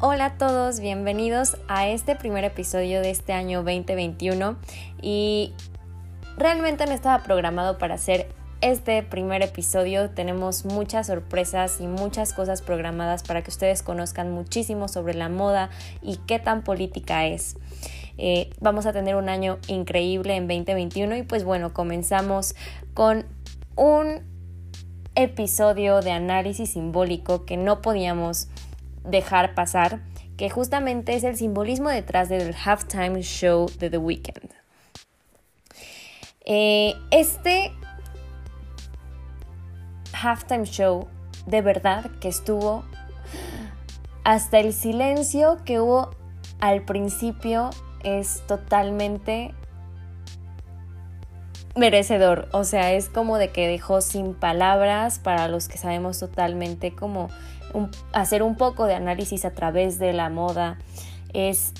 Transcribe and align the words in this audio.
Hola 0.00 0.26
a 0.26 0.38
todos, 0.38 0.78
bienvenidos 0.78 1.56
a 1.66 1.88
este 1.88 2.14
primer 2.14 2.44
episodio 2.44 3.00
de 3.00 3.10
este 3.10 3.32
año 3.32 3.64
2021 3.64 4.56
y 5.02 5.52
realmente 6.36 6.86
no 6.86 6.92
estaba 6.92 7.24
programado 7.24 7.78
para 7.78 7.96
hacer 7.96 8.28
este 8.60 9.02
primer 9.02 9.42
episodio. 9.42 10.10
Tenemos 10.10 10.64
muchas 10.64 11.08
sorpresas 11.08 11.80
y 11.80 11.88
muchas 11.88 12.32
cosas 12.32 12.62
programadas 12.62 13.24
para 13.24 13.42
que 13.42 13.50
ustedes 13.50 13.82
conozcan 13.82 14.30
muchísimo 14.30 14.86
sobre 14.86 15.14
la 15.14 15.28
moda 15.28 15.68
y 16.00 16.18
qué 16.28 16.38
tan 16.38 16.62
política 16.62 17.26
es. 17.26 17.56
Eh, 18.18 18.50
vamos 18.60 18.86
a 18.86 18.92
tener 18.92 19.16
un 19.16 19.28
año 19.28 19.58
increíble 19.66 20.36
en 20.36 20.46
2021 20.46 21.16
y 21.16 21.22
pues 21.24 21.42
bueno, 21.42 21.74
comenzamos 21.74 22.54
con 22.94 23.26
un 23.74 24.20
episodio 25.16 26.02
de 26.02 26.12
análisis 26.12 26.70
simbólico 26.70 27.44
que 27.44 27.56
no 27.56 27.82
podíamos 27.82 28.46
dejar 29.08 29.54
pasar, 29.54 30.00
que 30.36 30.50
justamente 30.50 31.14
es 31.14 31.24
el 31.24 31.36
simbolismo 31.36 31.88
detrás 31.88 32.28
del 32.28 32.54
halftime 32.54 33.22
show 33.22 33.70
de 33.78 33.90
The 33.90 33.98
Weeknd. 33.98 34.50
Eh, 36.44 36.94
este 37.10 37.72
halftime 40.12 40.64
show 40.64 41.08
de 41.46 41.62
verdad 41.62 42.10
que 42.20 42.28
estuvo 42.28 42.84
hasta 44.24 44.58
el 44.58 44.72
silencio 44.72 45.58
que 45.64 45.80
hubo 45.80 46.10
al 46.60 46.84
principio 46.84 47.70
es 48.02 48.42
totalmente 48.46 49.54
merecedor, 51.76 52.48
o 52.52 52.64
sea, 52.64 52.92
es 52.92 53.08
como 53.08 53.38
de 53.38 53.50
que 53.50 53.68
dejó 53.68 54.00
sin 54.00 54.34
palabras 54.34 55.18
para 55.18 55.48
los 55.48 55.68
que 55.68 55.78
sabemos 55.78 56.18
totalmente 56.18 56.94
como 56.94 57.28
hacer 58.12 58.42
un 58.42 58.56
poco 58.56 58.86
de 58.86 58.94
análisis 58.94 59.44
a 59.44 59.52
través 59.52 59.98
de 59.98 60.12
la 60.12 60.30
moda 60.30 60.78
es 61.32 61.72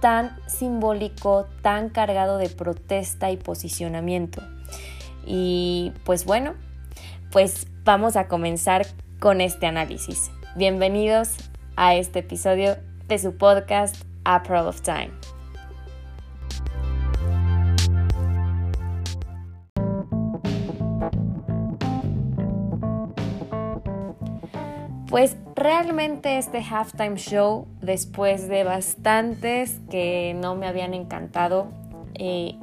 tan 0.00 0.36
simbólico, 0.46 1.46
tan 1.62 1.88
cargado 1.88 2.38
de 2.38 2.50
protesta 2.50 3.30
y 3.30 3.36
posicionamiento. 3.36 4.42
Y 5.26 5.92
pues 6.04 6.24
bueno, 6.24 6.54
pues 7.32 7.66
vamos 7.84 8.16
a 8.16 8.28
comenzar 8.28 8.86
con 9.18 9.40
este 9.40 9.66
análisis. 9.66 10.30
Bienvenidos 10.56 11.36
a 11.76 11.94
este 11.94 12.20
episodio 12.20 12.76
de 13.08 13.18
su 13.18 13.36
podcast 13.36 13.96
April 14.24 14.66
of 14.66 14.82
Time. 14.82 15.23
Pues 25.14 25.36
realmente 25.54 26.38
este 26.38 26.60
halftime 26.60 27.14
show, 27.14 27.68
después 27.80 28.48
de 28.48 28.64
bastantes 28.64 29.78
que 29.88 30.36
no 30.36 30.56
me 30.56 30.66
habían 30.66 30.92
encantado, 30.92 31.68
eh, 32.14 32.56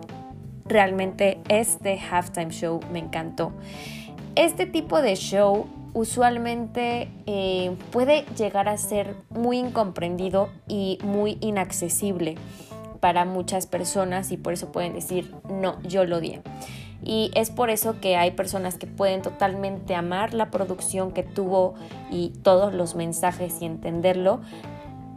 realmente 0.66 1.40
este 1.48 1.98
halftime 1.98 2.50
show 2.50 2.82
me 2.92 3.00
encantó. 3.00 3.54
Este 4.36 4.66
tipo 4.66 5.02
de 5.02 5.16
show 5.16 5.66
usualmente 5.94 7.10
eh, 7.26 7.74
puede 7.94 8.26
llegar 8.38 8.68
a 8.68 8.76
ser 8.76 9.16
muy 9.30 9.58
incomprendido 9.58 10.50
y 10.68 10.98
muy 11.06 11.38
inaccesible 11.40 12.36
para 13.00 13.24
muchas 13.24 13.66
personas 13.66 14.30
y 14.34 14.36
por 14.36 14.52
eso 14.52 14.74
pueden 14.74 14.94
decir, 14.94 15.34
no, 15.50 15.82
yo 15.84 16.04
lo 16.04 16.18
odié 16.18 16.42
y 17.04 17.32
es 17.36 17.50
por 17.50 17.70
eso 17.70 18.00
que 18.00 18.16
hay 18.16 18.32
personas 18.32 18.78
que 18.78 18.88
pueden 18.88 19.22
totalmente 19.22 19.96
amar 19.96 20.34
la 20.34 20.52
producción 20.52 21.12
que 21.12 21.24
tuvo 21.24 21.74
y 22.12 22.30
todos 22.44 22.74
los 22.74 22.96
mensajes 22.96 23.62
y 23.62 23.66
entenderlo 23.66 24.42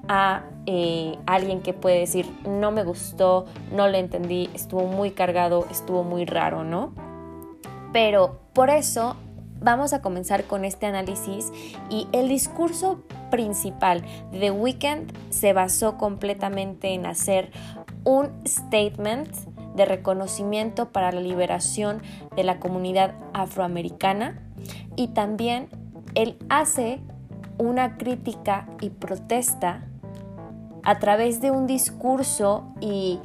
a 0.09 0.45
eh, 0.67 1.19
alguien 1.27 1.61
que 1.61 1.73
puede 1.73 1.99
decir 2.01 2.27
no 2.47 2.71
me 2.71 2.85
gustó, 2.85 3.47
no 3.73 3.89
le 3.89 3.99
entendí, 3.99 4.51
estuvo 4.55 4.85
muy 4.85 5.11
cargado, 5.11 5.67
estuvo 5.71 6.05
muy 6.05 6.25
raro, 6.25 6.65
¿no? 6.65 6.93
Pero 7.93 8.41
por 8.53 8.71
eso 8.71 9.17
vamos 9.61 9.93
a 9.93 10.03
comenzar 10.03 10.45
con 10.45 10.65
este 10.65 10.87
análisis 10.87 11.53
y 11.91 12.07
el 12.13 12.29
discurso 12.29 13.01
principal 13.31 14.03
de 14.31 14.41
The 14.41 14.51
Weeknd 14.51 15.13
se 15.31 15.53
basó 15.53 15.97
completamente 15.97 16.93
en 16.93 17.07
hacer 17.07 17.51
un 18.05 18.31
statement 18.47 19.29
de 19.75 19.85
reconocimiento 19.85 20.91
para 20.91 21.13
la 21.13 21.21
liberación 21.21 22.03
de 22.37 22.45
la 22.45 22.61
comunidad 22.61 23.15
afroamericana. 23.33 24.41
Y 24.97 25.09
también 25.09 25.69
él 26.15 26.37
hace 26.49 27.01
una 27.59 27.97
crítica 27.97 28.67
y 28.81 28.91
protesta 28.91 29.85
a 30.83 30.99
través 30.99 31.41
de 31.41 31.51
un 31.51 31.67
discurso 31.67 32.65
y, 32.81 33.21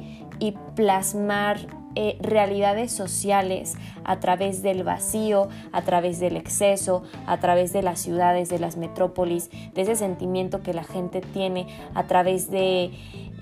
plasmar 0.74 1.58
eh, 1.94 2.16
realidades 2.22 2.92
sociales 2.92 3.74
a 4.04 4.20
través 4.20 4.62
del 4.62 4.84
vacío, 4.84 5.48
a 5.70 5.82
través 5.82 6.18
del 6.18 6.38
exceso, 6.38 7.02
a 7.26 7.40
través 7.40 7.74
de 7.74 7.82
las 7.82 8.00
ciudades, 8.00 8.48
de 8.48 8.58
las 8.58 8.78
metrópolis, 8.78 9.50
de 9.74 9.82
ese 9.82 9.96
sentimiento 9.96 10.62
que 10.62 10.72
la 10.72 10.84
gente 10.84 11.20
tiene 11.20 11.66
a 11.94 12.06
través 12.06 12.50
de... 12.50 12.90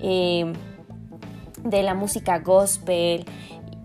Eh, 0.01 0.51
de 1.63 1.83
la 1.83 1.93
música 1.93 2.39
gospel 2.39 3.25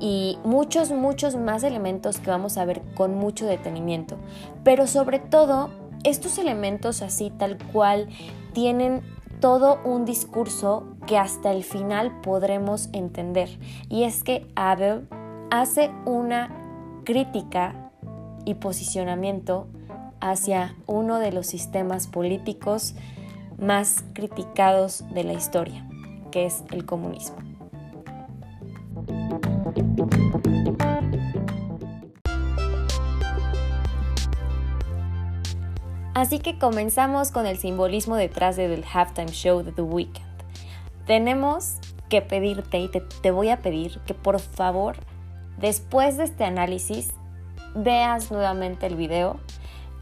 y 0.00 0.38
muchos, 0.44 0.90
muchos 0.90 1.36
más 1.36 1.62
elementos 1.62 2.18
que 2.18 2.30
vamos 2.30 2.58
a 2.58 2.64
ver 2.64 2.82
con 2.94 3.14
mucho 3.14 3.46
detenimiento. 3.46 4.16
Pero 4.62 4.86
sobre 4.86 5.18
todo, 5.18 5.70
estos 6.04 6.38
elementos 6.38 7.02
así 7.02 7.30
tal 7.30 7.58
cual 7.72 8.08
tienen 8.52 9.02
todo 9.40 9.78
un 9.84 10.04
discurso 10.04 10.86
que 11.06 11.18
hasta 11.18 11.52
el 11.52 11.64
final 11.64 12.20
podremos 12.20 12.88
entender. 12.92 13.50
Y 13.88 14.04
es 14.04 14.22
que 14.22 14.46
Abel 14.54 15.06
hace 15.50 15.90
una 16.06 16.50
crítica 17.04 17.90
y 18.44 18.54
posicionamiento 18.54 19.66
hacia 20.20 20.74
uno 20.86 21.18
de 21.18 21.32
los 21.32 21.46
sistemas 21.46 22.06
políticos 22.06 22.94
más 23.58 24.04
criticados 24.14 25.04
de 25.12 25.24
la 25.24 25.34
historia, 25.34 25.86
que 26.30 26.46
es 26.46 26.64
el 26.70 26.86
comunismo. 26.86 27.43
Así 36.14 36.38
que 36.38 36.58
comenzamos 36.58 37.32
con 37.32 37.46
el 37.46 37.58
simbolismo 37.58 38.16
detrás 38.16 38.56
del 38.56 38.84
halftime 38.84 39.32
show 39.32 39.62
de 39.62 39.72
The 39.72 39.82
Weeknd. 39.82 40.22
Tenemos 41.06 41.78
que 42.08 42.22
pedirte 42.22 42.78
y 42.78 42.88
te, 42.88 43.00
te 43.00 43.30
voy 43.30 43.50
a 43.50 43.58
pedir 43.58 44.00
que 44.06 44.14
por 44.14 44.38
favor, 44.38 44.96
después 45.58 46.16
de 46.16 46.24
este 46.24 46.44
análisis, 46.44 47.10
veas 47.74 48.30
nuevamente 48.30 48.86
el 48.86 48.96
video 48.96 49.40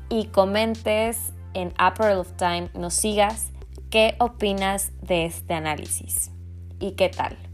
y 0.09 0.27
comentes 0.27 1.33
en 1.55 1.73
April 1.79 2.19
of 2.19 2.33
Time, 2.37 2.69
nos 2.75 2.95
sigas 2.95 3.51
qué 3.91 4.15
opinas 4.19 4.93
de 5.01 5.25
este 5.25 5.55
análisis 5.55 6.31
y 6.79 6.93
qué 6.93 7.09
tal. 7.09 7.52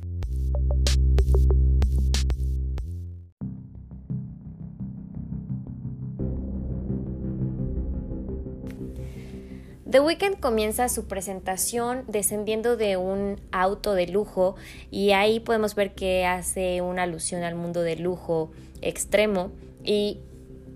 The 9.91 10.01
Weeknd 10.01 10.39
comienza 10.39 10.91
su 10.91 11.07
presentación 11.07 12.05
descendiendo 12.09 12.77
de 12.77 12.99
un 12.99 13.41
auto 13.53 13.95
de 13.95 14.07
lujo 14.07 14.55
y 14.91 15.13
ahí 15.13 15.41
podemos 15.41 15.75
ver 15.75 15.95
que 15.95 16.27
hace 16.27 16.83
una 16.83 17.05
alusión 17.05 17.43
al 17.43 17.55
mundo 17.55 17.81
de 17.81 17.97
lujo 17.97 18.51
extremo 18.83 19.51
y 19.83 20.19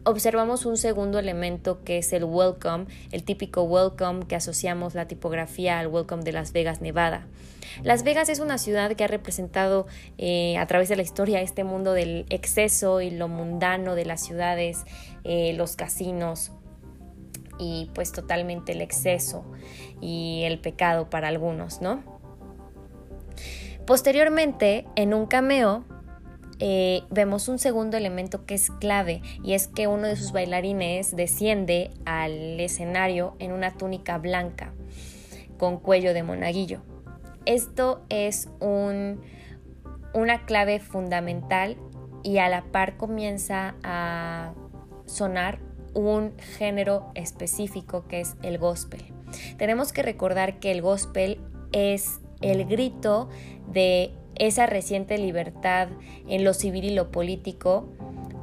observamos 0.04 0.64
un 0.64 0.78
segundo 0.78 1.18
elemento 1.18 1.84
que 1.84 1.98
es 1.98 2.10
el 2.14 2.24
welcome, 2.24 2.86
el 3.10 3.22
típico 3.22 3.64
welcome 3.64 4.24
que 4.26 4.34
asociamos 4.34 4.94
la 4.94 5.06
tipografía 5.06 5.78
al 5.78 5.88
welcome 5.88 6.22
de 6.22 6.32
Las 6.32 6.52
Vegas, 6.52 6.80
Nevada. 6.80 7.26
Las 7.82 8.04
Vegas 8.04 8.30
es 8.30 8.40
una 8.40 8.56
ciudad 8.56 8.92
que 8.94 9.04
ha 9.04 9.08
representado 9.08 9.86
eh, 10.16 10.56
a 10.56 10.66
través 10.66 10.88
de 10.88 10.96
la 10.96 11.02
historia 11.02 11.42
este 11.42 11.64
mundo 11.64 11.92
del 11.92 12.24
exceso 12.30 13.02
y 13.02 13.10
lo 13.10 13.28
mundano 13.28 13.94
de 13.94 14.06
las 14.06 14.22
ciudades, 14.22 14.86
eh, 15.24 15.52
los 15.52 15.76
casinos, 15.76 16.50
y 17.62 17.90
pues 17.94 18.10
totalmente 18.10 18.72
el 18.72 18.80
exceso 18.80 19.44
y 20.00 20.42
el 20.44 20.58
pecado 20.58 21.08
para 21.08 21.28
algunos, 21.28 21.80
¿no? 21.80 22.02
Posteriormente, 23.86 24.86
en 24.96 25.14
un 25.14 25.26
cameo, 25.26 25.84
eh, 26.58 27.02
vemos 27.10 27.48
un 27.48 27.58
segundo 27.58 27.96
elemento 27.96 28.46
que 28.46 28.54
es 28.54 28.70
clave 28.70 29.22
y 29.42 29.54
es 29.54 29.68
que 29.68 29.86
uno 29.86 30.06
de 30.06 30.16
sus 30.16 30.32
bailarines 30.32 31.14
desciende 31.14 31.90
al 32.04 32.60
escenario 32.60 33.36
en 33.38 33.52
una 33.52 33.76
túnica 33.76 34.18
blanca 34.18 34.72
con 35.58 35.78
cuello 35.78 36.14
de 36.14 36.22
monaguillo. 36.22 36.82
Esto 37.46 38.02
es 38.08 38.48
un, 38.60 39.20
una 40.14 40.44
clave 40.46 40.80
fundamental 40.80 41.76
y 42.22 42.38
a 42.38 42.48
la 42.48 42.64
par 42.64 42.96
comienza 42.96 43.74
a 43.82 44.54
sonar 45.06 45.58
un 45.94 46.32
género 46.58 47.10
específico 47.14 48.06
que 48.08 48.20
es 48.20 48.36
el 48.42 48.58
gospel. 48.58 49.02
Tenemos 49.56 49.92
que 49.92 50.02
recordar 50.02 50.58
que 50.58 50.70
el 50.70 50.82
gospel 50.82 51.40
es 51.72 52.20
el 52.40 52.64
grito 52.66 53.28
de 53.72 54.12
esa 54.34 54.66
reciente 54.66 55.18
libertad 55.18 55.88
en 56.28 56.44
lo 56.44 56.54
civil 56.54 56.84
y 56.84 56.94
lo 56.94 57.10
político, 57.10 57.88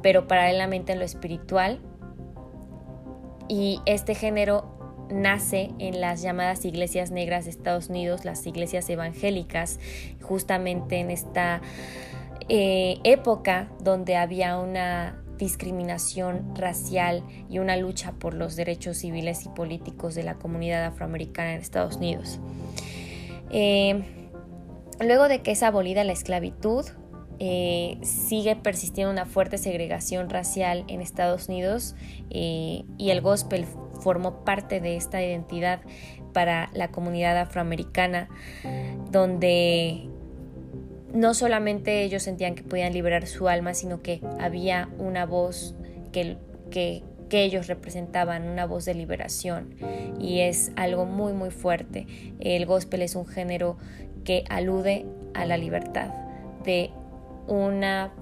pero 0.02 0.26
paralelamente 0.26 0.92
en 0.92 0.98
lo 0.98 1.04
espiritual. 1.04 1.80
Y 3.48 3.80
este 3.84 4.14
género 4.14 4.80
nace 5.10 5.72
en 5.78 6.00
las 6.00 6.22
llamadas 6.22 6.64
iglesias 6.64 7.10
negras 7.10 7.44
de 7.44 7.50
Estados 7.50 7.88
Unidos, 7.88 8.24
las 8.24 8.46
iglesias 8.46 8.88
evangélicas, 8.88 9.80
justamente 10.22 11.00
en 11.00 11.10
esta 11.10 11.60
eh, 12.48 12.98
época 13.04 13.68
donde 13.80 14.16
había 14.16 14.58
una 14.58 15.22
discriminación 15.40 16.54
racial 16.54 17.24
y 17.48 17.58
una 17.58 17.76
lucha 17.76 18.12
por 18.12 18.34
los 18.34 18.54
derechos 18.54 18.98
civiles 18.98 19.46
y 19.46 19.48
políticos 19.48 20.14
de 20.14 20.22
la 20.22 20.34
comunidad 20.34 20.84
afroamericana 20.84 21.54
en 21.54 21.60
Estados 21.60 21.96
Unidos. 21.96 22.38
Eh, 23.50 24.04
luego 25.00 25.28
de 25.28 25.40
que 25.40 25.52
es 25.52 25.62
abolida 25.62 26.04
la 26.04 26.12
esclavitud, 26.12 26.84
eh, 27.38 27.98
sigue 28.02 28.54
persistiendo 28.54 29.10
una 29.10 29.24
fuerte 29.24 29.56
segregación 29.56 30.28
racial 30.28 30.84
en 30.88 31.00
Estados 31.00 31.48
Unidos 31.48 31.96
y 32.28 32.84
el 32.98 33.22
gospel 33.22 33.64
formó 34.00 34.44
parte 34.44 34.80
de 34.80 34.96
esta 34.96 35.22
identidad 35.22 35.80
para 36.34 36.70
la 36.74 36.88
comunidad 36.88 37.38
afroamericana, 37.38 38.28
donde 39.10 40.10
no 41.12 41.34
solamente 41.34 42.02
ellos 42.02 42.22
sentían 42.22 42.54
que 42.54 42.62
podían 42.62 42.92
liberar 42.92 43.26
su 43.26 43.48
alma, 43.48 43.74
sino 43.74 44.02
que 44.02 44.20
había 44.38 44.88
una 44.98 45.26
voz 45.26 45.74
que, 46.12 46.36
que, 46.70 47.02
ellos 47.32 47.68
representaban, 47.68 48.48
una 48.48 48.66
voz 48.66 48.84
de 48.84 48.94
liberación. 48.94 49.74
Y 50.18 50.40
es 50.40 50.72
algo 50.76 51.06
muy, 51.06 51.32
muy 51.32 51.50
fuerte. 51.50 52.06
El 52.40 52.66
gospel 52.66 53.02
es 53.02 53.14
un 53.14 53.26
género 53.26 53.76
que 54.24 54.44
alude 54.48 55.06
a 55.34 55.46
la 55.46 55.56
libertad 55.56 56.08
de 56.64 56.90
una 57.46 58.12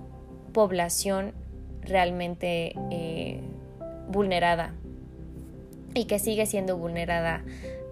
población 0.53 1.33
realmente 1.83 2.75
eh, 2.91 3.41
vulnerada 4.09 4.75
y 5.95 6.05
que 6.05 6.19
sigue 6.19 6.47
siendo 6.47 6.77
vulnerada 6.77 7.45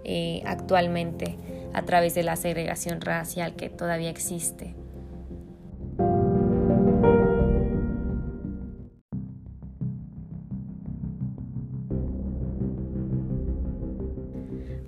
eh, 0.03 0.41
actualmente 0.45 1.35
a 1.73 1.81
través 1.83 2.15
de 2.15 2.23
la 2.23 2.35
segregación 2.35 3.01
racial 3.01 3.55
que 3.55 3.69
todavía 3.69 4.09
existe. 4.09 4.75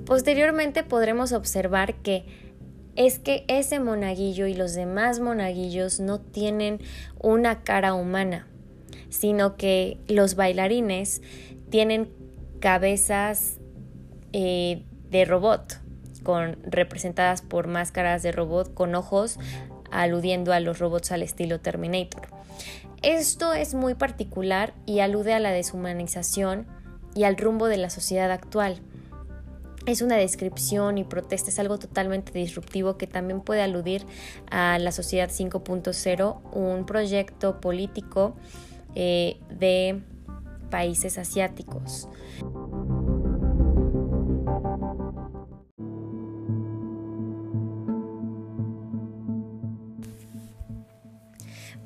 Posteriormente 0.09 0.81
podremos 0.81 1.33
observar 1.33 1.93
que 1.93 2.25
es 2.95 3.19
que 3.19 3.45
ese 3.47 3.79
monaguillo 3.79 4.47
y 4.47 4.55
los 4.55 4.73
demás 4.73 5.19
monaguillos 5.19 5.99
no 5.99 6.19
tienen 6.19 6.79
una 7.19 7.61
cara 7.61 7.93
humana, 7.93 8.47
sino 9.09 9.55
que 9.55 9.99
los 10.07 10.33
bailarines 10.33 11.21
tienen 11.69 12.09
cabezas 12.59 13.57
eh, 14.33 14.81
de 15.11 15.25
robot, 15.25 15.79
con, 16.23 16.57
representadas 16.63 17.43
por 17.43 17.67
máscaras 17.67 18.23
de 18.23 18.31
robot 18.31 18.73
con 18.73 18.95
ojos 18.95 19.37
aludiendo 19.91 20.53
a 20.53 20.59
los 20.59 20.79
robots 20.79 21.11
al 21.11 21.21
estilo 21.21 21.59
Terminator. 21.59 22.29
Esto 23.03 23.53
es 23.53 23.75
muy 23.75 23.93
particular 23.93 24.73
y 24.87 25.01
alude 25.01 25.33
a 25.33 25.39
la 25.39 25.51
deshumanización 25.51 26.65
y 27.13 27.25
al 27.25 27.37
rumbo 27.37 27.67
de 27.67 27.77
la 27.77 27.91
sociedad 27.91 28.31
actual. 28.31 28.81
Es 29.85 30.01
una 30.01 30.17
descripción 30.17 30.97
y 30.97 31.03
protesta, 31.03 31.49
es 31.49 31.59
algo 31.59 31.79
totalmente 31.79 32.31
disruptivo 32.37 32.97
que 32.97 33.07
también 33.07 33.41
puede 33.41 33.61
aludir 33.61 34.05
a 34.51 34.77
la 34.77 34.91
sociedad 34.91 35.29
5.0, 35.29 36.41
un 36.53 36.85
proyecto 36.85 37.59
político 37.59 38.35
eh, 38.95 39.39
de 39.49 40.01
países 40.69 41.17
asiáticos. 41.17 42.07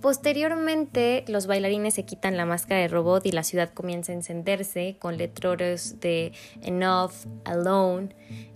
Posteriormente, 0.03 1.23
los 1.29 1.47
bailarines 1.47 1.93
se 1.93 2.03
quitan 2.03 2.35
la 2.35 2.45
máscara 2.45 2.81
de 2.81 2.89
robot 2.89 3.25
y 3.25 3.31
la 3.31 3.41
ciudad 3.41 3.69
comienza 3.73 4.11
a 4.11 4.15
encenderse 4.15 4.97
con 4.99 5.15
letreros 5.15 6.01
de 6.01 6.33
Enough, 6.61 7.13
Alone. 7.45 8.09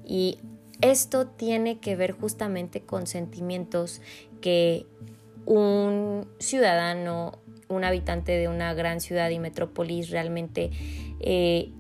Y 0.06 0.40
esto 0.82 1.26
tiene 1.26 1.80
que 1.80 1.96
ver 1.96 2.12
justamente 2.12 2.82
con 2.82 3.08
sentimientos 3.08 4.02
que 4.42 4.88
un 5.46 6.28
ciudadano, 6.38 7.40
un 7.70 7.86
habitante 7.86 8.34
de 8.34 8.50
una 8.50 8.74
gran 8.74 9.00
ciudad 9.00 9.30
y 9.30 9.40
metrópolis 9.40 10.10
realmente 10.10 10.72
eh, 11.22 11.72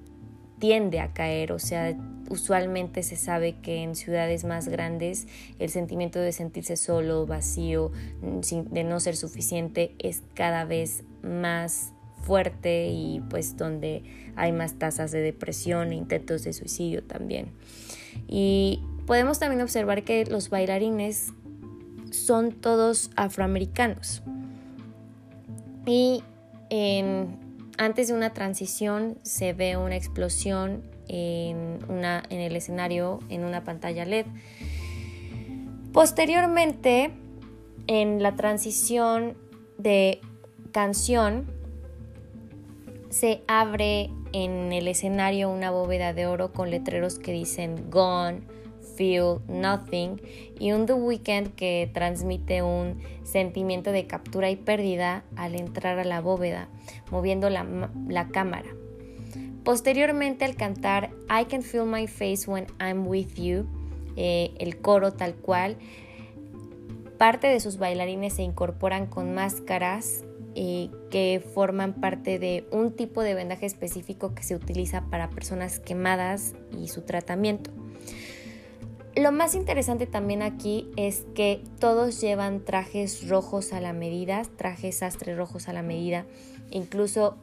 tiende 0.59 1.01
a 1.01 1.11
caer, 1.11 1.51
o 1.51 1.59
sea, 1.59 1.93
usualmente 2.29 3.03
se 3.03 3.15
sabe 3.15 3.55
que 3.61 3.83
en 3.83 3.95
ciudades 3.95 4.43
más 4.43 4.67
grandes 4.67 5.27
el 5.59 5.69
sentimiento 5.69 6.19
de 6.19 6.31
sentirse 6.31 6.77
solo, 6.77 7.25
vacío, 7.25 7.91
mm, 8.21 8.71
de 8.71 8.83
no 8.83 8.99
ser 8.99 9.15
suficiente 9.15 9.95
es 9.99 10.23
cada 10.33 10.65
vez 10.65 11.03
más 11.21 11.93
fuerte 12.21 12.89
y 12.89 13.21
pues 13.29 13.57
donde 13.57 14.03
hay 14.35 14.51
más 14.51 14.77
tasas 14.77 15.11
de 15.11 15.21
depresión 15.21 15.91
e 15.91 15.95
intentos 15.95 16.43
de 16.43 16.53
suicidio 16.53 17.03
también. 17.03 17.51
Y 18.27 18.81
podemos 19.05 19.39
también 19.39 19.61
observar 19.61 20.03
que 20.03 20.25
los 20.25 20.49
bailarines 20.49 21.31
son 22.11 22.51
todos 22.51 23.11
afroamericanos. 23.15 24.23
Y 25.85 26.23
en 26.69 27.39
antes 27.77 28.09
de 28.09 28.13
una 28.13 28.33
transición 28.33 29.17
se 29.23 29.53
ve 29.53 29.77
una 29.77 29.95
explosión 29.95 30.83
en, 31.07 31.79
el 32.29 32.55
escenario 32.55 33.19
en 33.29 33.43
una 33.43 33.63
pantalla 33.63 34.05
LED. 34.05 34.25
Posteriormente, 35.93 37.11
en 37.87 38.21
la 38.21 38.35
transición 38.35 39.35
de 39.77 40.21
canción, 40.71 41.47
se 43.09 43.41
abre 43.47 44.09
en 44.33 44.73
el 44.73 44.87
escenario 44.87 45.49
una 45.49 45.71
bóveda 45.71 46.13
de 46.13 46.27
oro 46.27 46.51
con 46.51 46.69
letreros 46.69 47.17
que 47.19 47.31
dicen 47.31 47.89
Gone, 47.89 48.41
Feel 48.97 49.39
Nothing 49.47 50.19
y 50.59 50.71
un 50.71 50.85
The 50.85 50.93
Weeknd 50.93 51.55
que 51.55 51.89
transmite 51.93 52.63
un 52.63 52.99
sentimiento 53.23 53.91
de 53.91 54.07
captura 54.07 54.49
y 54.49 54.55
pérdida 54.55 55.23
al 55.35 55.55
entrar 55.55 55.99
a 55.99 56.03
la 56.03 56.19
bóveda, 56.19 56.67
moviendo 57.11 57.49
la, 57.49 58.27
cámara. 58.33 58.69
Posteriormente 59.67 60.45
al 60.45 60.55
cantar 60.55 61.09
I 61.29 61.43
Can 61.43 61.61
Feel 61.61 61.83
My 61.83 62.07
Face 62.07 62.49
When 62.49 62.67
I'm 62.79 63.05
With 63.05 63.33
You, 63.35 63.65
eh, 64.15 64.53
el 64.59 64.77
coro 64.79 65.11
tal 65.11 65.35
cual, 65.35 65.75
parte 67.17 67.47
de 67.47 67.59
sus 67.59 67.77
bailarines 67.77 68.35
se 68.35 68.43
incorporan 68.43 69.07
con 69.07 69.33
máscaras 69.33 70.23
eh, 70.55 70.89
que 71.11 71.43
forman 71.53 71.95
parte 71.95 72.39
de 72.39 72.65
un 72.71 72.93
tipo 72.93 73.21
de 73.23 73.33
vendaje 73.33 73.65
específico 73.65 74.33
que 74.33 74.43
se 74.43 74.55
utiliza 74.55 75.01
para 75.09 75.29
personas 75.29 75.81
quemadas 75.81 76.53
y 76.71 76.87
su 76.87 77.01
tratamiento. 77.01 77.69
Lo 79.17 79.33
más 79.33 79.53
interesante 79.53 80.07
también 80.07 80.43
aquí 80.43 80.89
es 80.95 81.25
que 81.35 81.61
todos 81.77 82.21
llevan 82.21 82.63
trajes 82.63 83.27
rojos 83.27 83.73
a 83.73 83.81
la 83.81 83.91
medida, 83.91 84.43
trajes 84.55 84.99
sastre 84.99 85.35
rojos 85.35 85.67
a 85.67 85.73
la 85.73 85.81
medida. 85.81 86.25
Incluso 86.71 87.35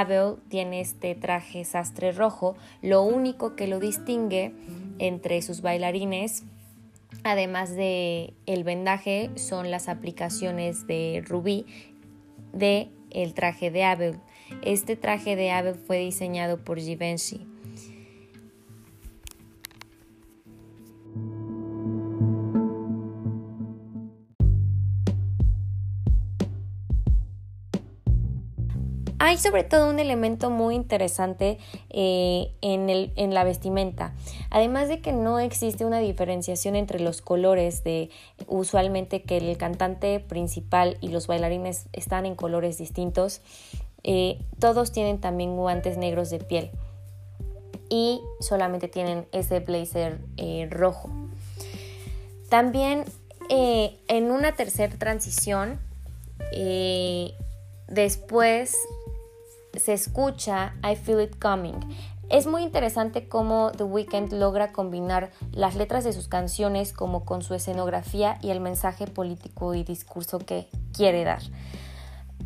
Abel 0.00 0.36
tiene 0.48 0.80
este 0.80 1.14
traje 1.14 1.64
sastre 1.64 2.12
rojo. 2.12 2.56
Lo 2.80 3.02
único 3.02 3.56
que 3.56 3.66
lo 3.66 3.78
distingue 3.78 4.54
entre 4.98 5.42
sus 5.42 5.60
bailarines, 5.60 6.44
además 7.24 7.74
de 7.74 8.32
el 8.46 8.64
vendaje, 8.64 9.30
son 9.34 9.70
las 9.70 9.88
aplicaciones 9.88 10.86
de 10.86 11.22
rubí 11.26 11.66
de 12.54 12.88
el 13.10 13.34
traje 13.34 13.70
de 13.70 13.84
Abel. 13.84 14.18
Este 14.62 14.96
traje 14.96 15.36
de 15.36 15.50
Abel 15.50 15.74
fue 15.74 15.98
diseñado 15.98 16.64
por 16.64 16.78
Givenchy. 16.78 17.46
Hay 29.24 29.38
sobre 29.38 29.62
todo 29.62 29.88
un 29.88 30.00
elemento 30.00 30.50
muy 30.50 30.74
interesante 30.74 31.58
eh, 31.90 32.50
en, 32.60 32.90
el, 32.90 33.12
en 33.14 33.32
la 33.32 33.44
vestimenta. 33.44 34.14
Además 34.50 34.88
de 34.88 35.00
que 35.00 35.12
no 35.12 35.38
existe 35.38 35.84
una 35.84 36.00
diferenciación 36.00 36.74
entre 36.74 36.98
los 36.98 37.22
colores 37.22 37.84
de 37.84 38.10
usualmente 38.48 39.22
que 39.22 39.36
el 39.36 39.56
cantante 39.56 40.18
principal 40.18 40.96
y 41.00 41.10
los 41.10 41.28
bailarines 41.28 41.86
están 41.92 42.26
en 42.26 42.34
colores 42.34 42.78
distintos, 42.78 43.42
eh, 44.02 44.40
todos 44.58 44.90
tienen 44.90 45.20
también 45.20 45.54
guantes 45.54 45.98
negros 45.98 46.28
de 46.30 46.40
piel. 46.40 46.72
y 47.88 48.22
solamente 48.40 48.88
tienen 48.88 49.28
ese 49.30 49.60
blazer 49.60 50.18
eh, 50.36 50.66
rojo. 50.68 51.10
También 52.48 53.04
en 53.48 54.30
una 54.30 54.56
tercera 54.56 54.96
transición, 54.96 55.78
después 57.86 58.76
se 59.76 59.92
escucha 59.92 60.74
I 60.82 60.96
Feel 60.96 61.20
It 61.22 61.38
Coming. 61.40 61.80
Es 62.28 62.46
muy 62.46 62.62
interesante 62.62 63.28
cómo 63.28 63.72
The 63.76 63.84
Weeknd 63.84 64.32
logra 64.32 64.72
combinar 64.72 65.30
las 65.52 65.74
letras 65.74 66.04
de 66.04 66.12
sus 66.12 66.28
canciones 66.28 66.92
como 66.92 67.24
con 67.24 67.42
su 67.42 67.54
escenografía 67.54 68.38
y 68.40 68.50
el 68.50 68.60
mensaje 68.60 69.06
político 69.06 69.74
y 69.74 69.84
discurso 69.84 70.38
que 70.38 70.68
quiere 70.94 71.24
dar. 71.24 71.42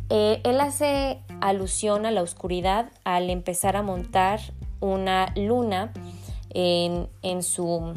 Eh, 0.09 0.41
él 0.43 0.59
hace 0.61 1.21
alusión 1.41 2.05
a 2.05 2.11
la 2.11 2.21
oscuridad 2.21 2.91
al 3.03 3.29
empezar 3.29 3.75
a 3.75 3.81
montar 3.81 4.39
una 4.79 5.33
luna 5.35 5.91
en, 6.49 7.43
su, 7.43 7.93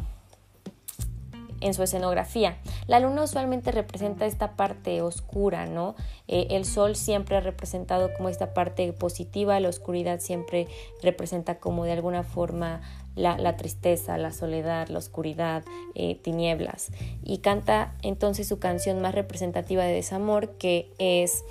en 1.61 1.73
su 1.73 1.83
escenografía. 1.83 2.57
La 2.87 2.99
luna 2.99 3.23
usualmente 3.23 3.71
representa 3.71 4.25
esta 4.25 4.55
parte 4.55 5.01
oscura, 5.01 5.65
¿no? 5.65 5.95
Eh, 6.27 6.47
el 6.51 6.65
sol 6.65 6.95
siempre 6.95 7.37
ha 7.37 7.41
representado 7.41 8.13
como 8.13 8.29
esta 8.29 8.53
parte 8.53 8.91
positiva, 8.93 9.59
la 9.59 9.69
oscuridad 9.69 10.19
siempre 10.19 10.67
representa 11.01 11.59
como 11.59 11.85
de 11.85 11.93
alguna 11.93 12.23
forma 12.23 12.81
la, 13.15 13.57
tristeza, 13.57 14.17
la 14.17 14.31
soledad, 14.31 14.87
la 14.87 14.99
oscuridad, 14.99 15.63
eh, 15.95 16.15
tinieblas. 16.15 16.91
Y 17.23 17.39
canta 17.39 17.95
entonces 18.01 18.47
su 18.47 18.59
canción 18.59 19.01
más 19.01 19.15
representativa 19.15 19.83
de 19.83 19.93
desamor 19.93 20.57
que 20.57 20.91
es 20.97 21.43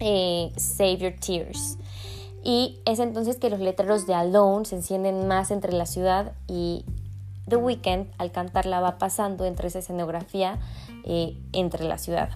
eh, 0.00 0.50
Save 0.56 0.96
Your 0.98 1.14
Tears. 1.14 1.78
Y 2.42 2.78
es 2.84 3.00
entonces 3.00 3.36
que 3.36 3.50
los 3.50 3.58
letreros 3.58 4.06
de 4.06 4.14
Alone 4.14 4.66
se 4.66 4.76
encienden 4.76 5.26
más 5.26 5.50
entre 5.50 5.72
la 5.72 5.86
ciudad 5.86 6.32
y 6.46 6.84
The 7.48 7.56
Weeknd 7.56 8.08
al 8.18 8.32
cantarla 8.32 8.80
va 8.80 8.98
pasando 8.98 9.44
entre 9.44 9.68
esa 9.68 9.78
escenografía 9.78 10.58
eh, 11.04 11.36
entre 11.52 11.84
la 11.84 11.98
ciudad. 11.98 12.30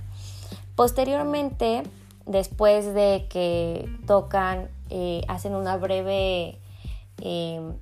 Posteriormente, 0.77 1.83
después 2.27 2.95
de 2.95 3.27
que 3.29 3.89
tocan, 4.07 4.69
eh, 4.89 5.23
hacen 5.29 5.55
una 5.55 5.77
breve 5.77 6.59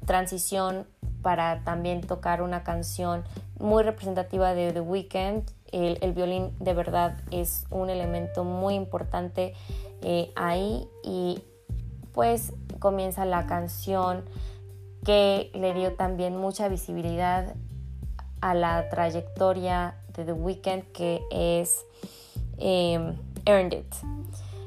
transición 0.05 0.85
para 1.23 1.63
también 1.63 2.01
tocar 2.01 2.43
una 2.43 2.65
canción 2.65 3.23
muy 3.61 3.85
representativa 3.85 4.53
de 4.53 4.73
The 4.73 4.81
Weeknd 4.81 5.49
el, 5.73 6.13
violín 6.13 6.53
de 6.59 6.75
verdad 6.75 7.19
es 7.31 7.67
un 7.71 7.91
elemento 7.91 8.45
muy 8.45 8.75
importante 8.75 9.55
eh, 10.03 10.33
ahí 10.37 10.89
y 11.03 11.43
pues 12.13 12.53
comienza 12.79 13.25
la 13.25 13.47
canción 13.47 14.25
que 15.09 15.51
le 15.55 15.73
dio 15.73 15.95
también 15.95 16.37
mucha 16.37 16.69
visibilidad 16.69 17.55
a 18.43 18.53
la 18.53 18.91
trayectoria 18.91 19.97
de 20.15 20.27
The 20.27 20.35
Weeknd 20.35 20.83
que 20.93 21.23
es 21.31 21.87
em, 22.59 23.17
Earned 23.47 23.73
It. 23.73 23.95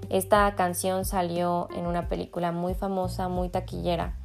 Esta 0.09 0.55
canción 0.55 1.05
salió 1.05 1.67
en 1.75 1.85
una 1.85 2.09
película 2.09 2.51
muy 2.51 2.73
famosa, 2.73 3.29
muy 3.29 3.49
taquillera. 3.49 4.17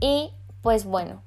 Y 0.00 0.30
pues 0.62 0.84
bueno, 0.84 1.20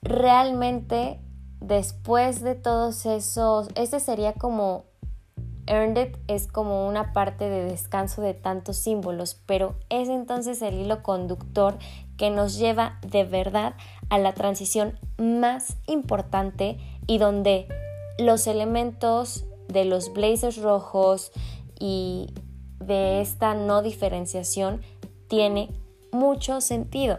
realmente 0.00 1.20
después 1.60 2.40
de 2.40 2.54
todos 2.54 3.04
esos, 3.04 3.68
este 3.74 4.00
sería 4.00 4.32
como, 4.32 4.86
Earned 5.68 5.98
It 5.98 6.16
es 6.26 6.48
como 6.48 6.88
una 6.88 7.12
parte 7.12 7.48
de 7.48 7.64
descanso 7.64 8.22
de 8.22 8.34
tantos 8.34 8.76
símbolos, 8.78 9.40
pero 9.46 9.76
es 9.90 10.08
entonces 10.08 10.62
el 10.62 10.80
hilo 10.80 11.02
conductor 11.02 11.78
que 12.16 12.30
nos 12.30 12.58
lleva 12.58 12.98
de 13.06 13.24
verdad 13.24 13.74
a 14.08 14.18
la 14.18 14.32
transición 14.32 14.98
más 15.18 15.76
importante 15.86 16.78
y 17.06 17.18
donde 17.18 17.68
los 18.18 18.46
elementos 18.46 19.44
de 19.68 19.84
los 19.84 20.12
blazers 20.12 20.56
rojos 20.60 21.30
y 21.78 22.32
de 22.80 23.20
esta 23.20 23.54
no 23.54 23.82
diferenciación 23.82 24.82
tiene 25.28 25.68
mucho 26.10 26.60
sentido 26.60 27.18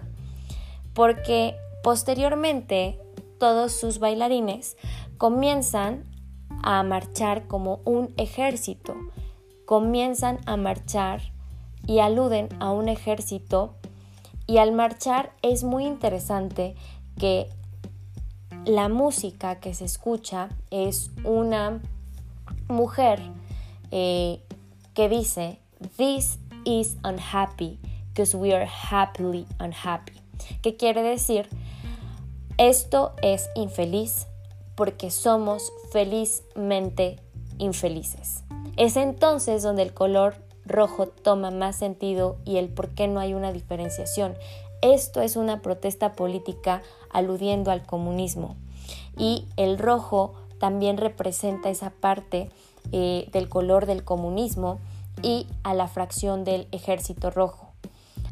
porque 0.93 1.55
posteriormente 1.83 2.99
todos 3.39 3.71
sus 3.71 3.99
bailarines 3.99 4.75
comienzan 5.17 6.03
a 6.63 6.83
marchar 6.83 7.47
como 7.47 7.81
un 7.85 8.13
ejército, 8.17 8.95
comienzan 9.65 10.39
a 10.45 10.57
marchar 10.57 11.21
y 11.85 11.99
aluden 11.99 12.49
a 12.59 12.71
un 12.71 12.89
ejército 12.89 13.75
y 14.47 14.57
al 14.57 14.71
marchar 14.71 15.31
es 15.41 15.63
muy 15.63 15.85
interesante 15.85 16.75
que 17.17 17.49
la 18.65 18.89
música 18.89 19.59
que 19.59 19.73
se 19.73 19.85
escucha 19.85 20.49
es 20.71 21.11
una 21.23 21.81
mujer 22.67 23.21
eh, 23.91 24.41
que 24.93 25.09
dice, 25.09 25.59
This 25.97 26.39
is 26.65 26.97
unhappy 27.03 27.79
because 28.09 28.35
we 28.35 28.53
are 28.53 28.67
happily 28.67 29.45
unhappy. 29.59 30.13
¿Qué 30.61 30.75
quiere 30.75 31.03
decir? 31.03 31.47
Esto 32.57 33.13
es 33.21 33.49
infeliz 33.55 34.27
porque 34.79 35.11
somos 35.11 35.73
felizmente 35.91 37.19
infelices. 37.57 38.45
Es 38.77 38.95
entonces 38.95 39.61
donde 39.61 39.81
el 39.81 39.93
color 39.93 40.35
rojo 40.65 41.05
toma 41.05 41.51
más 41.51 41.75
sentido 41.75 42.37
y 42.45 42.55
el 42.55 42.69
por 42.69 42.87
qué 42.87 43.09
no 43.09 43.19
hay 43.19 43.33
una 43.33 43.51
diferenciación. 43.51 44.35
Esto 44.81 45.19
es 45.19 45.35
una 45.35 45.61
protesta 45.61 46.13
política 46.13 46.81
aludiendo 47.09 47.71
al 47.71 47.85
comunismo 47.85 48.55
y 49.17 49.49
el 49.57 49.77
rojo 49.77 50.35
también 50.59 50.95
representa 50.95 51.69
esa 51.69 51.89
parte 51.89 52.49
eh, 52.93 53.27
del 53.33 53.49
color 53.49 53.85
del 53.85 54.05
comunismo 54.05 54.79
y 55.21 55.45
a 55.63 55.73
la 55.73 55.89
fracción 55.89 56.45
del 56.45 56.69
ejército 56.71 57.31
rojo. 57.31 57.68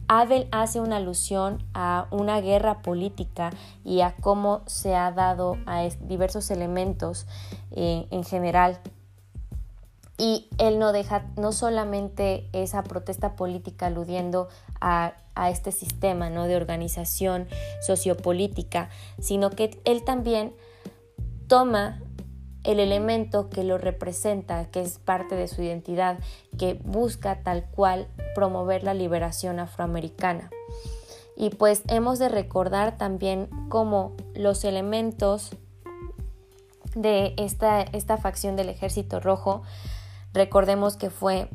Abel 0.07 0.47
hace 0.51 0.79
una 0.79 0.97
alusión 0.97 1.63
a 1.73 2.07
una 2.11 2.39
guerra 2.39 2.81
política 2.81 3.51
y 3.83 4.01
a 4.01 4.15
cómo 4.15 4.61
se 4.65 4.95
ha 4.95 5.11
dado 5.11 5.57
a 5.65 5.83
diversos 6.01 6.49
elementos 6.49 7.27
eh, 7.71 8.07
en 8.11 8.23
general. 8.23 8.79
Y 10.17 10.49
él 10.57 10.79
no 10.79 10.93
deja 10.93 11.25
no 11.35 11.51
solamente 11.51 12.49
esa 12.51 12.83
protesta 12.83 13.35
política 13.35 13.87
aludiendo 13.87 14.47
a, 14.81 15.13
este 15.49 15.71
sistema 15.71 16.31
¿no? 16.31 16.45
de 16.45 16.55
organización 16.55 17.47
sociopolítica, 17.85 18.89
sino 19.19 19.51
que 19.51 19.79
él 19.85 20.03
también 20.03 20.51
toma 21.47 22.01
el 22.67 22.81
elemento 22.81 23.49
que 23.49 23.63
lo 23.63 23.77
representa, 23.77 24.65
que 24.65 24.81
es 24.81 24.99
parte 24.99 25.35
de 25.35 25.47
su 25.47 25.61
identidad, 25.61 26.19
que 26.59 26.73
busca 26.83 27.41
tal 27.41 27.65
cual 27.71 28.09
promover 28.35 28.83
la 28.83 28.93
liberación 28.93 29.59
afroamericana. 29.59 30.51
Y 31.37 31.51
pues 31.51 31.83
hemos 31.87 32.19
de 32.19 32.27
recordar 32.27 32.97
también 32.97 33.47
cómo 33.69 34.17
los 34.35 34.65
elementos 34.65 35.51
de 36.93 37.35
esta, 37.37 37.81
esta 37.81 38.17
facción 38.17 38.57
del 38.57 38.67
Ejército 38.67 39.21
Rojo, 39.21 39.61
recordemos 40.33 40.97
que 40.97 41.09
fue 41.09 41.49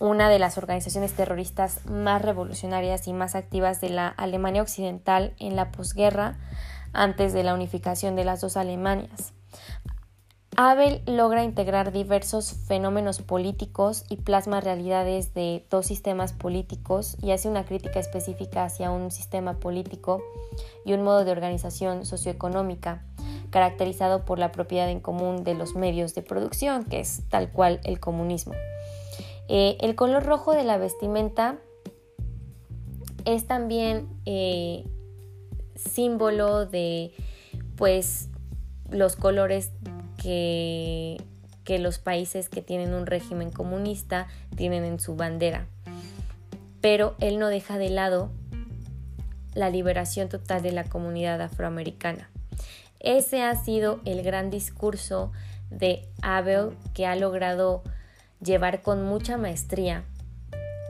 una 0.00 0.28
de 0.28 0.40
las 0.40 0.58
organizaciones 0.58 1.12
terroristas 1.12 1.86
más 1.86 2.22
revolucionarias 2.22 3.06
y 3.06 3.12
más 3.12 3.36
activas 3.36 3.80
de 3.80 3.90
la 3.90 4.08
Alemania 4.08 4.62
Occidental 4.62 5.34
en 5.38 5.54
la 5.54 5.70
posguerra 5.70 6.38
antes 6.92 7.32
de 7.32 7.44
la 7.44 7.54
unificación 7.54 8.16
de 8.16 8.24
las 8.24 8.40
dos 8.40 8.56
Alemanias. 8.56 9.32
Abel 10.56 11.02
logra 11.06 11.42
integrar 11.42 11.90
diversos 11.90 12.52
fenómenos 12.52 13.20
políticos 13.20 14.04
y 14.08 14.16
plasma 14.18 14.60
realidades 14.60 15.34
de 15.34 15.66
dos 15.68 15.86
sistemas 15.86 16.32
políticos 16.32 17.16
y 17.20 17.32
hace 17.32 17.48
una 17.48 17.64
crítica 17.64 17.98
específica 17.98 18.64
hacia 18.64 18.92
un 18.92 19.10
sistema 19.10 19.54
político 19.58 20.22
y 20.84 20.92
un 20.92 21.02
modo 21.02 21.24
de 21.24 21.32
organización 21.32 22.06
socioeconómica 22.06 23.04
caracterizado 23.50 24.24
por 24.24 24.38
la 24.38 24.52
propiedad 24.52 24.88
en 24.90 25.00
común 25.00 25.42
de 25.42 25.54
los 25.54 25.74
medios 25.74 26.14
de 26.14 26.22
producción, 26.22 26.84
que 26.84 27.00
es 27.00 27.22
tal 27.28 27.50
cual 27.50 27.80
el 27.84 27.98
comunismo. 27.98 28.54
Eh, 29.48 29.76
el 29.80 29.96
color 29.96 30.24
rojo 30.24 30.52
de 30.52 30.64
la 30.64 30.78
vestimenta 30.78 31.58
es 33.24 33.46
también 33.46 34.08
eh, 34.24 34.84
símbolo 35.74 36.64
de 36.66 37.12
pues 37.76 38.28
los 38.90 39.16
colores 39.16 39.72
que, 40.24 41.78
los 41.78 41.98
países 41.98 42.48
que 42.48 42.62
tienen 42.62 42.94
un 42.94 43.06
régimen 43.06 43.50
comunista 43.50 44.26
tienen 44.56 44.84
en 44.84 44.98
su 44.98 45.16
bandera. 45.16 45.66
Pero 46.80 47.14
él 47.20 47.38
no 47.38 47.48
deja 47.48 47.78
de 47.78 47.90
lado 47.90 48.30
la 49.54 49.70
liberación 49.70 50.28
total 50.28 50.62
de 50.62 50.72
la 50.72 50.84
comunidad 50.84 51.40
afroamericana. 51.40 52.30
Ese 53.00 53.42
ha 53.42 53.54
sido 53.54 54.00
el 54.04 54.22
gran 54.22 54.50
discurso 54.50 55.30
de 55.70 56.08
Abel 56.22 56.70
que 56.94 57.06
ha 57.06 57.16
logrado 57.16 57.82
llevar 58.42 58.82
con 58.82 59.04
mucha 59.04 59.36
maestría, 59.36 60.04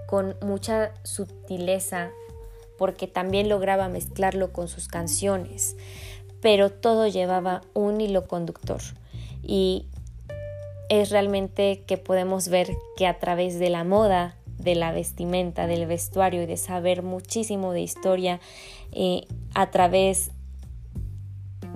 con 0.07 0.37
mucha 0.43 0.93
sutileza 1.03 2.11
porque 2.79 3.07
también 3.07 3.49
lograba 3.49 3.89
mezclarlo 3.89 4.53
con 4.53 4.69
sus 4.69 4.89
canciones, 4.89 5.77
pero 6.41 6.71
todo 6.71 7.07
llevaba 7.07 7.63
un 7.73 8.01
hilo 8.01 8.27
conductor 8.27 8.81
y 9.47 9.87
es 10.89 11.11
realmente 11.11 11.85
que 11.87 11.99
podemos 11.99 12.49
ver 12.49 12.71
que 12.97 13.07
a 13.07 13.19
través 13.19 13.59
de 13.59 13.71
la 13.71 13.85
moda, 13.85 14.37
de 14.59 14.75
la 14.75 14.93
vestimenta, 14.93 15.67
del 15.67 15.87
vestuario 15.87 16.43
y 16.43 16.47
de 16.47 16.57
saber 16.57 17.03
muchísimo 17.03 17.73
de 17.73 17.83
historia 17.83 18.41
eh, 18.93 19.27
a 19.55 19.71
través 19.71 20.31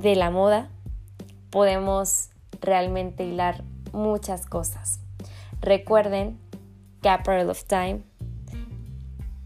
de 0.01 0.15
la 0.15 0.31
moda, 0.31 0.71
podemos 1.51 2.31
realmente 2.61 3.25
hilar 3.25 3.63
muchas 3.93 4.47
cosas. 4.47 5.01
Recuerden 5.61 6.39
que 7.03 7.09
Apparel 7.09 7.51
of 7.51 7.65
Time 7.65 8.03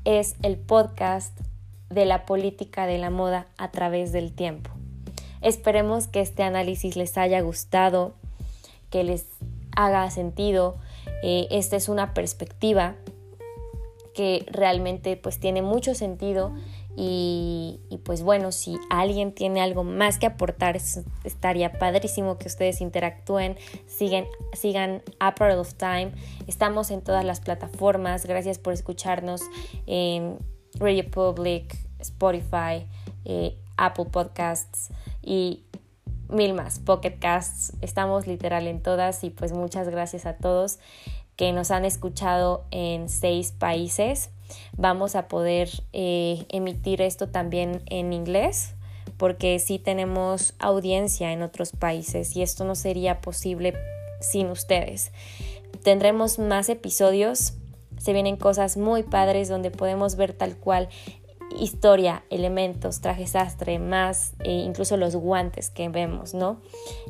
es 0.04 0.36
el 0.42 0.58
podcast 0.58 1.38
de 1.90 2.04
la 2.04 2.26
política 2.26 2.86
de 2.86 2.98
la 2.98 3.10
moda 3.10 3.46
a 3.56 3.70
través 3.70 4.12
del 4.12 4.32
tiempo. 4.32 4.70
Esperemos 5.42 6.06
que 6.06 6.20
este 6.20 6.42
análisis 6.42 6.96
les 6.96 7.18
haya 7.18 7.40
gustado, 7.40 8.14
que 8.90 9.04
les 9.04 9.26
haga 9.76 10.08
sentido. 10.10 10.76
Eh, 11.22 11.48
esta 11.50 11.76
es 11.76 11.88
una 11.88 12.14
perspectiva 12.14 12.94
que 14.14 14.44
realmente 14.50 15.16
pues 15.16 15.38
tiene 15.40 15.62
mucho 15.62 15.94
sentido 15.94 16.52
y, 16.94 17.80
pues 18.04 18.22
bueno, 18.22 18.52
si 18.52 18.78
alguien 18.90 19.32
tiene 19.32 19.62
algo 19.62 19.82
más 19.82 20.18
que 20.18 20.26
aportar, 20.26 20.76
estaría 21.24 21.72
padrísimo 21.78 22.36
que 22.36 22.48
ustedes 22.48 22.82
interactúen, 22.82 23.56
sigan, 23.86 24.26
sigan 24.52 25.02
Apparel 25.18 25.58
of 25.58 25.72
Time. 25.74 26.12
Estamos 26.46 26.90
en 26.90 27.00
todas 27.00 27.24
las 27.24 27.40
plataformas. 27.40 28.26
Gracias 28.26 28.58
por 28.58 28.74
escucharnos 28.74 29.40
en 29.86 30.38
Radio 30.74 31.10
Public, 31.10 31.74
Spotify, 31.98 32.86
eh, 33.24 33.56
Apple 33.78 34.06
Podcasts 34.10 34.90
y 35.22 35.64
mil 36.28 36.54
más, 36.54 36.78
Pocket 36.78 37.18
Casts. 37.18 37.72
Estamos 37.80 38.26
literal 38.26 38.66
en 38.66 38.82
todas 38.82 39.24
y 39.24 39.30
pues 39.30 39.52
muchas 39.52 39.88
gracias 39.88 40.26
a 40.26 40.36
todos 40.36 40.78
que 41.36 41.52
nos 41.52 41.70
han 41.70 41.84
escuchado 41.84 42.64
en 42.70 43.08
seis 43.08 43.52
países. 43.52 44.30
Vamos 44.76 45.14
a 45.16 45.28
poder 45.28 45.70
eh, 45.92 46.46
emitir 46.50 47.00
esto 47.00 47.28
también 47.28 47.82
en 47.86 48.12
inglés 48.12 48.74
porque 49.16 49.58
sí 49.58 49.78
tenemos 49.78 50.54
audiencia 50.58 51.32
en 51.32 51.42
otros 51.42 51.72
países 51.72 52.34
y 52.36 52.42
esto 52.42 52.64
no 52.64 52.74
sería 52.74 53.20
posible 53.20 53.74
sin 54.20 54.48
ustedes. 54.50 55.12
Tendremos 55.82 56.38
más 56.38 56.68
episodios, 56.68 57.54
se 57.98 58.12
vienen 58.12 58.36
cosas 58.36 58.76
muy 58.76 59.02
padres 59.02 59.48
donde 59.48 59.70
podemos 59.70 60.16
ver 60.16 60.32
tal 60.32 60.56
cual 60.56 60.88
historia, 61.58 62.24
elementos, 62.30 63.00
traje 63.00 63.26
sastre, 63.26 63.78
más 63.78 64.34
e 64.44 64.52
incluso 64.52 64.96
los 64.96 65.16
guantes 65.16 65.70
que 65.70 65.88
vemos, 65.88 66.34
¿no? 66.34 66.60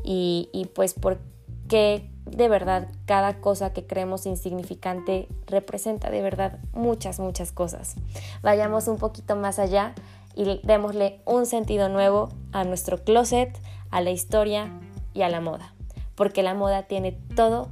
Y, 0.04 0.48
y 0.52 0.66
pues 0.66 0.94
porque 0.94 2.10
de 2.24 2.48
verdad 2.48 2.88
cada 3.06 3.40
cosa 3.40 3.72
que 3.72 3.86
creemos 3.86 4.26
insignificante 4.26 5.28
representa 5.46 6.10
de 6.10 6.22
verdad 6.22 6.58
muchas, 6.72 7.18
muchas 7.18 7.52
cosas. 7.52 7.96
Vayamos 8.42 8.88
un 8.88 8.98
poquito 8.98 9.36
más 9.36 9.58
allá 9.58 9.94
y 10.34 10.60
démosle 10.62 11.20
un 11.24 11.46
sentido 11.46 11.88
nuevo 11.88 12.30
a 12.52 12.64
nuestro 12.64 13.04
closet, 13.04 13.58
a 13.90 14.00
la 14.00 14.10
historia 14.10 14.72
y 15.14 15.22
a 15.22 15.28
la 15.28 15.40
moda. 15.40 15.74
Porque 16.14 16.42
la 16.42 16.54
moda 16.54 16.84
tiene 16.84 17.12
todo 17.34 17.68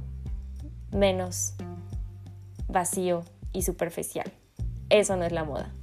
menos 0.91 1.53
vacío 2.67 3.23
y 3.53 3.63
superficial. 3.63 4.31
Eso 4.89 5.15
no 5.15 5.25
es 5.25 5.31
la 5.31 5.43
moda. 5.43 5.73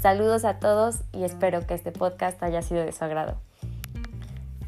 Saludos 0.00 0.46
a 0.46 0.58
todos 0.58 1.02
y 1.12 1.24
espero 1.24 1.66
que 1.66 1.74
este 1.74 1.92
podcast 1.92 2.42
haya 2.42 2.62
sido 2.62 2.82
de 2.82 2.92
su 2.92 3.04
agrado. 3.04 3.36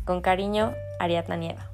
Con 0.04 0.20
cariño, 0.20 0.74
Ariadna 0.98 1.36
Nieva. 1.36 1.71